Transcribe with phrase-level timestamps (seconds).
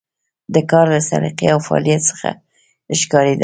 [0.53, 2.29] د کار له سلیقې او فعالیت څخه
[2.99, 3.39] ښکارېدله.